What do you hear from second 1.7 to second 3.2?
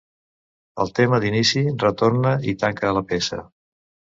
retorna i tanca la